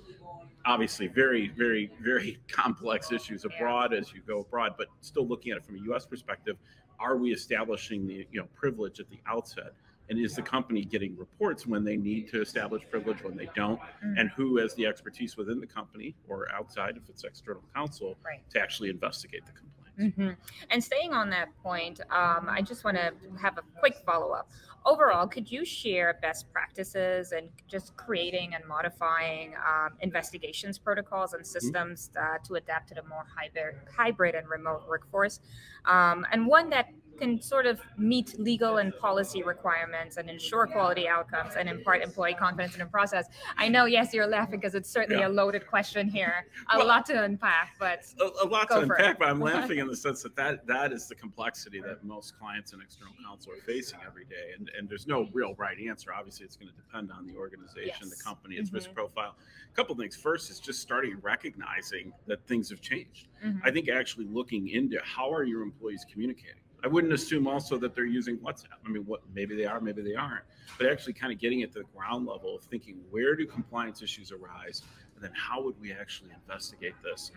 obviously 0.67 1.07
very, 1.07 1.49
very, 1.57 1.91
very 2.03 2.39
complex 2.49 3.13
issues 3.13 3.45
abroad 3.45 3.95
as 3.95 4.13
you 4.13 4.21
go 4.27 4.41
abroad, 4.41 4.75
but 4.77 4.89
still 5.01 5.27
looking 5.27 5.53
at 5.53 5.57
it 5.59 5.65
from 5.65 5.77
a 5.77 5.83
U.S. 5.91 6.05
perspective, 6.05 6.57
are 6.99 7.17
we 7.17 7.33
establishing 7.33 8.07
the 8.07 8.27
you 8.33 8.41
know 8.41 8.49
privilege 8.55 9.01
at 9.01 9.09
the 9.09 9.21
outset? 9.27 9.73
And 10.09 10.19
is 10.21 10.35
the 10.37 10.43
company 10.43 10.85
getting 10.85 11.17
reports 11.17 11.67
when 11.67 11.83
they 11.83 11.97
need 11.97 12.29
to 12.33 12.41
establish 12.41 12.83
privilege, 12.91 13.23
when 13.25 13.37
they 13.37 13.49
don't? 13.57 13.81
Mm. 14.05 14.21
And 14.21 14.31
who 14.37 14.59
has 14.59 14.73
the 14.75 14.87
expertise 14.87 15.37
within 15.37 15.59
the 15.59 15.67
company 15.67 16.15
or 16.29 16.47
outside, 16.53 16.97
if 16.97 17.09
it's 17.09 17.25
external 17.25 17.63
counsel, 17.75 18.17
Right. 18.25 18.41
to 18.51 18.61
actually 18.61 18.91
investigate 18.91 19.45
the 19.47 19.53
complaints? 19.53 19.75
Hmm 19.97 20.31
And 20.71 20.83
staying 20.83 21.12
on 21.15 21.31
that 21.31 21.49
point, 21.62 22.00
um, 22.11 22.49
I 22.49 22.61
just 22.62 22.85
want 22.85 22.97
to 22.97 23.12
have 23.41 23.59
a 23.59 23.62
quick 23.79 23.97
follow 24.05 24.33
up. 24.33 24.50
Overall, 24.85 25.26
could 25.26 25.50
you 25.50 25.65
share 25.65 26.19
best 26.23 26.53
practices 26.53 27.33
and 27.33 27.49
just 27.67 27.97
creating 27.97 28.55
and 28.55 28.65
modifying 28.67 29.55
um, 29.57 29.95
investigations 30.00 30.79
protocols 30.79 31.33
and 31.33 31.45
systems 31.45 32.11
uh, 32.21 32.38
to 32.47 32.55
adapt 32.55 32.88
to 32.88 32.95
the 32.95 33.03
more 33.05 33.25
hybrid, 33.35 33.76
hybrid 33.95 34.35
and 34.35 34.49
remote 34.49 34.83
workforce? 34.88 35.41
Um, 35.87 36.26
and 36.31 36.47
one 36.47 36.71
that 36.71 36.88
can 37.17 37.41
sort 37.41 37.67
of 37.67 37.81
meet 37.97 38.39
legal 38.39 38.77
and 38.79 38.97
policy 38.99 39.43
requirements 39.43 40.17
and 40.17 40.29
ensure 40.31 40.67
quality 40.67 41.09
outcomes 41.09 41.55
and 41.57 41.69
impart 41.69 42.03
employee 42.03 42.35
confidence 42.35 42.75
in 42.75 42.81
the 42.81 42.87
process. 42.87 43.27
I 43.57 43.69
know, 43.69 43.87
yes, 43.87 44.13
you're 44.15 44.27
laughing 44.27 44.61
because 44.61 44.75
it's 44.75 44.89
certainly 44.91 45.21
Yeah. 45.23 45.29
a 45.29 45.31
loaded 45.31 45.67
question 45.67 46.09
here, 46.09 46.47
a 46.73 46.79
Well- 46.79 46.87
lot 46.87 47.07
to 47.07 47.23
unpack, 47.23 47.77
but 47.79 48.05
a, 48.21 48.45
a 48.45 48.47
lot 48.47 48.69
to 48.69 48.81
unpack, 48.81 49.19
but 49.19 49.29
I'm 49.29 49.41
laughing 49.53 49.79
in 49.79 49.87
the 49.89 49.97
sense 49.97 50.23
that, 50.23 50.37
that 50.37 50.67
that 50.67 50.93
is 50.93 51.09
the 51.09 51.15
complexity 51.15 51.81
that 51.81 52.05
most 52.05 52.39
clients 52.39 52.73
and 52.73 52.83
external 52.83 53.15
counsel 53.25 53.53
are 53.53 53.57
facing 53.63 53.99
every 54.07 54.25
day. 54.27 54.53
And, 54.57 54.71
and 54.79 54.89
there's 54.89 55.07
no 55.07 55.29
real 55.33 55.55
right 55.57 55.79
answer. 55.79 56.13
Obviously, 56.13 56.45
it's 56.47 56.57
going 56.57 56.71
to 56.71 56.77
depend 56.77 57.11
on 57.11 57.27
the 57.27 57.37
organization, 57.37 58.09
the 58.09 58.17
company, 58.23 58.57
its 58.57 58.73
risk 58.73 58.91
Mhm. 58.91 58.95
profile. 58.95 59.37
A 59.73 59.75
couple 59.75 59.95
things. 59.97 60.17
First 60.17 60.51
is 60.51 60.61
just 60.61 60.81
starting 60.81 61.19
recognizing 61.23 62.13
that 62.27 62.47
things 62.47 62.71
have 62.71 62.81
changed. 62.81 63.29
Mhm. 63.45 63.61
I 63.65 63.71
think 63.71 63.89
actually 63.89 64.27
looking 64.27 64.69
into 64.69 64.99
how 65.03 65.33
are 65.33 65.45
your 65.45 65.63
employees 65.63 66.05
communicating. 66.11 66.61
I 66.85 66.88
wouldn't 66.88 67.12
assume 67.12 67.47
also 67.47 67.78
that 67.78 67.95
they're 67.95 68.04
using 68.04 68.38
WhatsApp. 68.38 68.78
I 68.85 68.88
mean, 68.88 69.04
what 69.06 69.21
maybe 69.35 69.56
they 69.56 69.64
are, 69.64 69.80
maybe 69.80 70.02
they 70.02 70.14
aren't. 70.14 70.45
But 70.78 70.88
actually, 70.88 71.14
kind 71.14 71.33
of 71.33 71.38
getting 71.38 71.62
at 71.62 71.73
the 71.73 71.83
ground 71.95 72.26
level 72.26 72.56
of 72.56 72.62
thinking 72.64 73.00
where 73.11 73.35
do 73.35 73.47
compliance 73.47 74.02
issues 74.02 74.30
arise, 74.30 74.83
and 75.14 75.25
then 75.25 75.33
how 75.35 75.62
would 75.62 75.80
we 75.80 75.92
actually 75.92 76.30
investigate 76.35 76.95
this? 77.02 77.33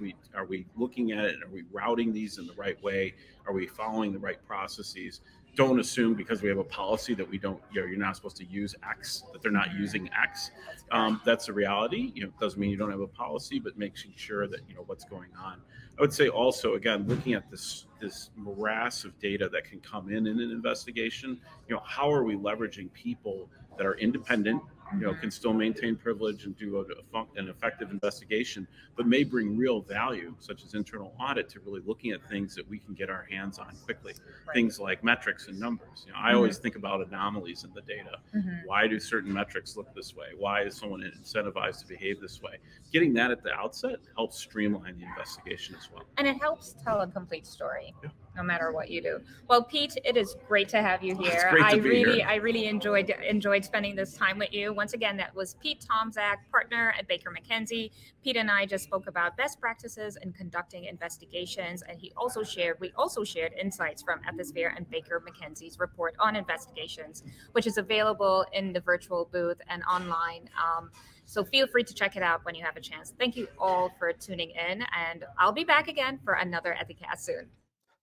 We 0.00 0.14
are 0.34 0.44
we 0.44 0.66
looking 0.76 1.12
at 1.12 1.24
it? 1.24 1.36
Are 1.42 1.50
we 1.50 1.64
routing 1.72 2.12
these 2.12 2.38
in 2.38 2.46
the 2.46 2.52
right 2.54 2.80
way? 2.82 3.14
Are 3.46 3.52
we 3.52 3.66
following 3.66 4.12
the 4.12 4.18
right 4.18 4.44
processes? 4.46 5.20
Don't 5.54 5.80
assume 5.80 6.14
because 6.14 6.40
we 6.40 6.48
have 6.48 6.58
a 6.58 6.64
policy 6.64 7.14
that 7.14 7.28
we 7.28 7.36
don't, 7.36 7.60
you 7.72 7.82
know, 7.82 7.86
you're 7.86 7.98
not 7.98 8.16
supposed 8.16 8.36
to 8.38 8.44
use 8.46 8.74
X, 8.88 9.24
that 9.32 9.42
they're 9.42 9.52
not 9.52 9.74
using 9.74 10.08
X. 10.18 10.50
That's 10.66 10.84
Um, 10.90 11.20
that's 11.24 11.48
a 11.48 11.52
reality. 11.52 12.10
You 12.14 12.22
know, 12.22 12.28
it 12.28 12.38
doesn't 12.40 12.58
mean 12.58 12.70
you 12.70 12.76
don't 12.78 12.90
have 12.90 13.00
a 13.00 13.06
policy, 13.06 13.58
but 13.58 13.76
making 13.76 14.12
sure 14.16 14.46
that 14.46 14.60
you 14.68 14.74
know 14.74 14.84
what's 14.86 15.04
going 15.04 15.30
on. 15.38 15.60
I 15.98 16.00
would 16.00 16.12
say 16.12 16.28
also, 16.28 16.74
again, 16.74 17.06
looking 17.06 17.34
at 17.34 17.50
this 17.50 17.86
this 18.00 18.30
morass 18.36 19.04
of 19.04 19.18
data 19.18 19.48
that 19.50 19.64
can 19.64 19.80
come 19.80 20.10
in 20.10 20.26
in 20.26 20.40
an 20.40 20.50
investigation. 20.50 21.38
You 21.68 21.76
know, 21.76 21.82
how 21.84 22.10
are 22.10 22.24
we 22.24 22.34
leveraging 22.34 22.92
people 22.94 23.48
that 23.76 23.86
are 23.86 23.94
independent? 23.98 24.62
You 24.94 25.06
know, 25.06 25.14
can 25.14 25.30
still 25.30 25.52
maintain 25.54 25.96
privilege 25.96 26.44
and 26.44 26.56
do 26.56 26.76
a, 26.76 26.80
a 26.80 27.02
fun, 27.10 27.26
an 27.36 27.48
effective 27.48 27.90
investigation, 27.90 28.66
but 28.96 29.06
may 29.06 29.24
bring 29.24 29.56
real 29.56 29.80
value, 29.82 30.34
such 30.38 30.64
as 30.64 30.74
internal 30.74 31.14
audit, 31.18 31.48
to 31.50 31.60
really 31.60 31.80
looking 31.84 32.10
at 32.12 32.26
things 32.28 32.54
that 32.54 32.68
we 32.68 32.78
can 32.78 32.94
get 32.94 33.08
our 33.10 33.26
hands 33.30 33.58
on 33.58 33.76
quickly. 33.84 34.14
Right. 34.46 34.54
Things 34.54 34.78
like 34.78 35.02
metrics 35.02 35.48
and 35.48 35.58
numbers. 35.58 36.04
You 36.06 36.12
know, 36.12 36.18
I 36.18 36.34
always 36.34 36.58
think 36.58 36.76
about 36.76 37.06
anomalies 37.06 37.64
in 37.64 37.72
the 37.72 37.82
data 37.82 38.18
Mhm. 38.34 38.64
why 38.66 38.86
do 38.86 38.98
certain 39.00 39.32
metrics 39.32 39.76
look 39.76 39.92
this 39.94 40.14
way 40.14 40.26
why 40.36 40.62
is 40.62 40.76
someone 40.76 41.00
incentivized 41.02 41.80
to 41.80 41.86
behave 41.86 42.20
this 42.20 42.40
way 42.40 42.58
getting 42.92 43.12
that 43.12 43.30
at 43.30 43.42
the 43.42 43.52
outset 43.52 43.96
helps 44.16 44.38
streamline 44.38 44.96
the 44.96 45.04
investigation 45.04 45.74
as 45.76 45.90
well 45.90 46.04
and 46.16 46.26
it 46.26 46.36
helps 46.40 46.74
tell 46.84 47.00
a 47.00 47.06
complete 47.10 47.46
story 47.46 47.94
Yeah. 48.02 48.10
No 48.36 48.42
matter 48.42 48.72
what 48.72 48.90
you 48.90 49.02
do 49.02 49.20
well 49.48 49.62
pete 49.62 49.96
it 50.04 50.16
is 50.16 50.36
great 50.48 50.68
to 50.70 50.80
have 50.80 51.02
you 51.02 51.16
here 51.16 51.56
i 51.62 51.74
really 51.74 52.20
here. 52.20 52.26
i 52.28 52.36
really 52.36 52.66
enjoyed 52.66 53.10
enjoyed 53.28 53.64
spending 53.64 53.94
this 53.94 54.14
time 54.14 54.38
with 54.38 54.52
you 54.52 54.72
once 54.72 54.94
again 54.94 55.16
that 55.18 55.34
was 55.34 55.54
pete 55.62 55.84
tomczak 55.86 56.36
partner 56.50 56.94
at 56.98 57.06
baker 57.06 57.30
mckenzie 57.30 57.90
pete 58.24 58.36
and 58.36 58.50
i 58.50 58.64
just 58.64 58.84
spoke 58.84 59.06
about 59.06 59.36
best 59.36 59.60
practices 59.60 60.16
in 60.22 60.32
conducting 60.32 60.84
investigations 60.84 61.82
and 61.82 61.98
he 62.00 62.12
also 62.16 62.42
shared 62.42 62.76
we 62.80 62.90
also 62.96 63.22
shared 63.22 63.52
insights 63.60 64.02
from 64.02 64.20
ethisphere 64.20 64.74
and 64.76 64.88
baker 64.90 65.22
mckenzie's 65.26 65.78
report 65.78 66.14
on 66.18 66.34
investigations 66.34 67.22
which 67.52 67.66
is 67.66 67.76
available 67.76 68.46
in 68.52 68.72
the 68.72 68.80
virtual 68.80 69.28
booth 69.30 69.60
and 69.68 69.82
online 69.84 70.48
um, 70.56 70.90
so 71.24 71.44
feel 71.44 71.66
free 71.66 71.84
to 71.84 71.94
check 71.94 72.16
it 72.16 72.22
out 72.22 72.44
when 72.44 72.54
you 72.54 72.64
have 72.64 72.76
a 72.76 72.80
chance. 72.80 73.14
Thank 73.18 73.36
you 73.36 73.48
all 73.58 73.90
for 73.98 74.12
tuning 74.12 74.50
in, 74.50 74.82
and 74.82 75.24
I'll 75.38 75.52
be 75.52 75.64
back 75.64 75.88
again 75.88 76.18
for 76.24 76.34
another 76.34 76.76
Ethicast 76.78 77.20
soon. 77.20 77.48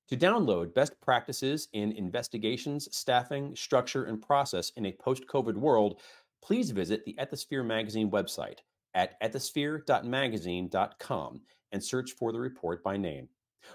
To 0.09 0.17
download 0.17 0.73
best 0.73 0.99
practices 1.01 1.67
in 1.73 1.91
investigations, 1.91 2.89
staffing, 2.91 3.55
structure, 3.55 4.05
and 4.05 4.19
process 4.19 4.71
in 4.75 4.87
a 4.87 4.91
post 4.91 5.27
COVID 5.27 5.53
world, 5.53 6.01
please 6.41 6.71
visit 6.71 7.05
the 7.05 7.15
Ethisphere 7.19 7.63
Magazine 7.63 8.09
website 8.09 8.57
at 8.95 9.21
ethisphere.magazine.com 9.21 11.41
and 11.71 11.83
search 11.83 12.13
for 12.13 12.31
the 12.31 12.39
report 12.39 12.83
by 12.83 12.97
name. 12.97 13.29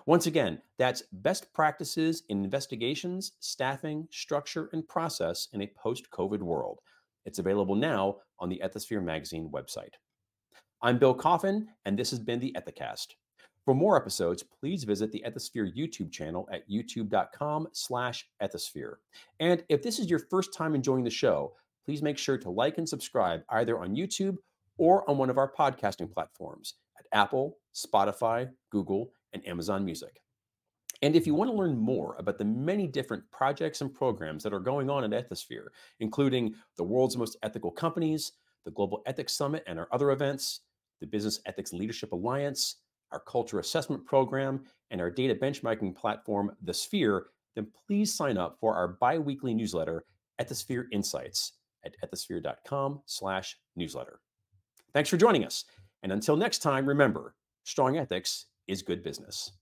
Once 0.06 0.26
again, 0.26 0.60
that's 0.76 1.04
best 1.12 1.52
practices 1.52 2.24
in 2.28 2.42
investigations, 2.42 3.34
staffing, 3.38 4.08
structure, 4.10 4.68
and 4.72 4.88
process 4.88 5.46
in 5.52 5.62
a 5.62 5.70
post 5.78 6.10
COVID 6.10 6.40
world. 6.40 6.80
It's 7.26 7.38
available 7.38 7.76
now 7.76 8.16
on 8.40 8.48
the 8.48 8.60
Ethisphere 8.64 9.04
Magazine 9.04 9.48
website. 9.52 9.94
I'm 10.82 10.98
Bill 10.98 11.14
Coffin, 11.14 11.68
and 11.84 11.96
this 11.96 12.10
has 12.10 12.18
been 12.18 12.40
the 12.40 12.56
Ethicast. 12.58 13.14
For 13.64 13.74
more 13.74 13.96
episodes, 13.96 14.42
please 14.42 14.84
visit 14.84 15.10
the 15.10 15.24
Ethisphere 15.26 15.74
YouTube 15.74 16.12
channel 16.12 16.46
at 16.52 16.68
youtube.com 16.68 17.68
slash 17.72 18.28
ethisphere. 18.42 18.96
And 19.40 19.64
if 19.70 19.82
this 19.82 19.98
is 19.98 20.10
your 20.10 20.18
first 20.18 20.52
time 20.52 20.74
enjoying 20.74 21.02
the 21.02 21.10
show, 21.10 21.54
please 21.86 22.02
make 22.02 22.18
sure 22.18 22.36
to 22.36 22.50
like 22.50 22.76
and 22.76 22.86
subscribe 22.86 23.42
either 23.48 23.78
on 23.78 23.96
YouTube 23.96 24.36
or 24.76 25.08
on 25.08 25.16
one 25.16 25.30
of 25.30 25.38
our 25.38 25.50
podcasting 25.50 26.12
platforms 26.12 26.74
at 26.98 27.06
Apple, 27.12 27.56
Spotify, 27.74 28.50
Google, 28.70 29.12
and 29.32 29.46
Amazon 29.48 29.82
Music. 29.82 30.20
And 31.00 31.16
if 31.16 31.26
you 31.26 31.34
want 31.34 31.50
to 31.50 31.56
learn 31.56 31.76
more 31.76 32.16
about 32.18 32.38
the 32.38 32.44
many 32.44 32.86
different 32.86 33.24
projects 33.30 33.80
and 33.80 33.92
programs 33.92 34.42
that 34.42 34.52
are 34.52 34.60
going 34.60 34.90
on 34.90 35.04
at 35.04 35.28
Ethisphere, 35.28 35.66
including 36.00 36.54
the 36.76 36.84
world's 36.84 37.16
most 37.16 37.36
ethical 37.42 37.70
companies, 37.70 38.32
the 38.64 38.70
Global 38.70 39.02
Ethics 39.06 39.32
Summit 39.32 39.64
and 39.66 39.78
our 39.78 39.88
other 39.90 40.10
events, 40.10 40.60
the 41.00 41.06
Business 41.06 41.40
Ethics 41.46 41.72
Leadership 41.72 42.12
Alliance, 42.12 42.76
our 43.14 43.20
culture 43.20 43.60
assessment 43.60 44.04
program, 44.04 44.64
and 44.90 45.00
our 45.00 45.10
data 45.10 45.34
benchmarking 45.34 45.96
platform, 45.96 46.50
The 46.62 46.74
Sphere, 46.74 47.28
then 47.54 47.68
please 47.86 48.12
sign 48.12 48.36
up 48.36 48.58
for 48.60 48.74
our 48.74 48.88
bi-weekly 48.88 49.54
newsletter, 49.54 50.04
Ethisphere 50.40 50.84
Insights, 50.92 51.52
at 51.84 51.94
ethisphere.com 52.04 53.00
slash 53.06 53.56
newsletter. 53.76 54.20
Thanks 54.92 55.08
for 55.08 55.16
joining 55.16 55.44
us. 55.44 55.64
And 56.02 56.12
until 56.12 56.36
next 56.36 56.58
time, 56.58 56.86
remember, 56.86 57.34
strong 57.62 57.96
ethics 57.96 58.46
is 58.66 58.82
good 58.82 59.02
business. 59.02 59.52